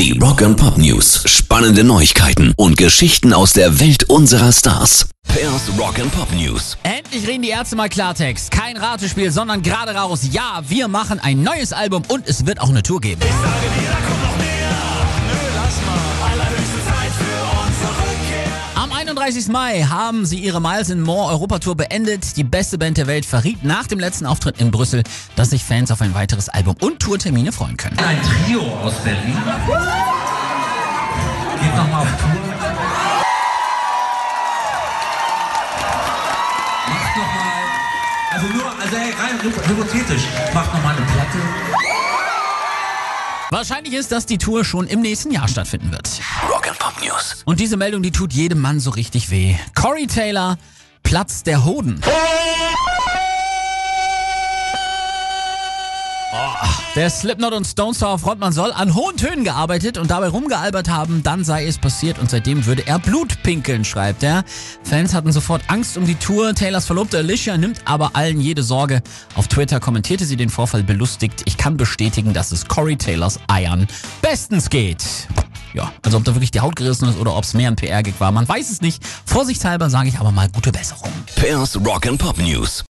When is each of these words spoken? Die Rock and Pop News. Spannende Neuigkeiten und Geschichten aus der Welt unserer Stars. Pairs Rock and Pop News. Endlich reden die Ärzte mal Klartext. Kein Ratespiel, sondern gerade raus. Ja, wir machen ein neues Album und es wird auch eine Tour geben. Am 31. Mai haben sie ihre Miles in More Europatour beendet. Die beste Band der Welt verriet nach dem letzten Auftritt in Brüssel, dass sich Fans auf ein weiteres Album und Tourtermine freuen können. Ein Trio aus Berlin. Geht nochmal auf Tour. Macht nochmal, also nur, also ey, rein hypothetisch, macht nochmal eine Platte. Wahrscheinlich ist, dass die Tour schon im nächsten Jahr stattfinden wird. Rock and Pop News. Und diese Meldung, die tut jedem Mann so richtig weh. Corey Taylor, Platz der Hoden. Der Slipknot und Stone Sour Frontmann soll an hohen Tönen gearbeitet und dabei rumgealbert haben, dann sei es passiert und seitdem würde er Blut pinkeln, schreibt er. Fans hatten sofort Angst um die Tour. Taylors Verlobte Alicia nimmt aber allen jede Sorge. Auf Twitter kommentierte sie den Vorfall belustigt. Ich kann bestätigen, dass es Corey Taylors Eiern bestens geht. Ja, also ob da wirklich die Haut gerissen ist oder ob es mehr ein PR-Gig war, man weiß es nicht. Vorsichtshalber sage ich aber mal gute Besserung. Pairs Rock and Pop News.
Die 0.00 0.18
Rock 0.18 0.40
and 0.40 0.56
Pop 0.56 0.78
News. 0.78 1.24
Spannende 1.26 1.84
Neuigkeiten 1.84 2.54
und 2.56 2.78
Geschichten 2.78 3.34
aus 3.34 3.52
der 3.52 3.80
Welt 3.80 4.04
unserer 4.04 4.50
Stars. 4.50 5.10
Pairs 5.28 5.70
Rock 5.78 5.98
and 5.98 6.10
Pop 6.10 6.32
News. 6.32 6.78
Endlich 6.84 7.28
reden 7.28 7.42
die 7.42 7.50
Ärzte 7.50 7.76
mal 7.76 7.90
Klartext. 7.90 8.50
Kein 8.50 8.78
Ratespiel, 8.78 9.30
sondern 9.30 9.60
gerade 9.60 9.94
raus. 9.94 10.20
Ja, 10.32 10.62
wir 10.66 10.88
machen 10.88 11.20
ein 11.20 11.42
neues 11.42 11.74
Album 11.74 12.02
und 12.08 12.26
es 12.26 12.46
wird 12.46 12.62
auch 12.62 12.70
eine 12.70 12.82
Tour 12.82 13.02
geben. 13.02 13.20
Am 13.20 14.19
31. 19.10 19.48
Mai 19.48 19.82
haben 19.82 20.24
sie 20.24 20.38
ihre 20.38 20.60
Miles 20.60 20.88
in 20.88 21.00
More 21.00 21.32
Europatour 21.32 21.76
beendet. 21.76 22.36
Die 22.36 22.44
beste 22.44 22.78
Band 22.78 22.96
der 22.96 23.08
Welt 23.08 23.26
verriet 23.26 23.64
nach 23.64 23.88
dem 23.88 23.98
letzten 23.98 24.24
Auftritt 24.24 24.60
in 24.60 24.70
Brüssel, 24.70 25.02
dass 25.34 25.50
sich 25.50 25.64
Fans 25.64 25.90
auf 25.90 26.00
ein 26.00 26.14
weiteres 26.14 26.48
Album 26.48 26.76
und 26.80 27.00
Tourtermine 27.00 27.50
freuen 27.50 27.76
können. 27.76 27.98
Ein 27.98 28.20
Trio 28.22 28.60
aus 28.60 28.94
Berlin. 29.02 29.36
Geht 31.60 31.76
nochmal 31.76 32.02
auf 32.02 32.08
Tour. 32.20 32.40
Macht 36.88 37.16
nochmal, 37.16 37.62
also 38.30 38.46
nur, 38.46 38.80
also 38.80 38.96
ey, 38.96 39.12
rein 39.18 39.42
hypothetisch, 39.42 40.22
macht 40.54 40.72
nochmal 40.72 40.94
eine 40.94 41.04
Platte. 41.06 41.79
Wahrscheinlich 43.52 43.94
ist, 43.94 44.12
dass 44.12 44.26
die 44.26 44.38
Tour 44.38 44.64
schon 44.64 44.86
im 44.86 45.00
nächsten 45.00 45.32
Jahr 45.32 45.48
stattfinden 45.48 45.90
wird. 45.90 46.08
Rock 46.48 46.68
and 46.68 46.78
Pop 46.78 46.94
News. 47.04 47.42
Und 47.44 47.58
diese 47.58 47.76
Meldung, 47.76 48.00
die 48.00 48.12
tut 48.12 48.32
jedem 48.32 48.60
Mann 48.60 48.78
so 48.78 48.90
richtig 48.90 49.28
weh. 49.30 49.56
Corey 49.74 50.06
Taylor, 50.06 50.56
Platz 51.02 51.42
der 51.42 51.64
Hoden. 51.64 52.00
Der 56.96 57.08
Slipknot 57.08 57.52
und 57.52 57.66
Stone 57.66 57.94
Sour 57.94 58.18
Frontmann 58.18 58.52
soll 58.52 58.72
an 58.72 58.94
hohen 58.94 59.16
Tönen 59.16 59.44
gearbeitet 59.44 59.96
und 59.96 60.10
dabei 60.10 60.28
rumgealbert 60.28 60.88
haben, 60.88 61.22
dann 61.22 61.44
sei 61.44 61.66
es 61.66 61.78
passiert 61.78 62.18
und 62.18 62.30
seitdem 62.30 62.66
würde 62.66 62.86
er 62.86 62.98
Blut 62.98 63.42
pinkeln, 63.42 63.84
schreibt 63.84 64.22
er. 64.22 64.44
Fans 64.82 65.14
hatten 65.14 65.30
sofort 65.32 65.62
Angst 65.68 65.96
um 65.96 66.04
die 66.04 66.16
Tour. 66.16 66.54
Taylors 66.54 66.86
Verlobte 66.86 67.18
Alicia 67.18 67.56
nimmt 67.56 67.80
aber 67.84 68.10
allen 68.14 68.40
jede 68.40 68.62
Sorge. 68.62 69.02
Auf 69.36 69.48
Twitter 69.48 69.78
kommentierte 69.78 70.24
sie 70.24 70.36
den 70.36 70.48
Vorfall 70.48 70.82
belustigt. 70.82 71.42
Ich 71.44 71.56
kann 71.56 71.76
bestätigen, 71.76 72.32
dass 72.32 72.52
es 72.52 72.66
Corey 72.66 72.96
Taylors 72.96 73.38
Eiern 73.46 73.86
bestens 74.20 74.68
geht. 74.68 75.04
Ja, 75.72 75.92
also 76.02 76.16
ob 76.16 76.24
da 76.24 76.34
wirklich 76.34 76.50
die 76.50 76.60
Haut 76.60 76.74
gerissen 76.74 77.08
ist 77.08 77.18
oder 77.18 77.36
ob 77.36 77.44
es 77.44 77.54
mehr 77.54 77.68
ein 77.68 77.76
PR-Gig 77.76 78.14
war, 78.18 78.32
man 78.32 78.48
weiß 78.48 78.70
es 78.70 78.80
nicht. 78.80 79.02
Vorsichtshalber 79.24 79.88
sage 79.90 80.08
ich 80.08 80.18
aber 80.18 80.32
mal 80.32 80.48
gute 80.48 80.72
Besserung. 80.72 81.12
Pairs 81.36 81.76
Rock 81.76 82.06
and 82.06 82.18
Pop 82.18 82.38
News. 82.38 82.84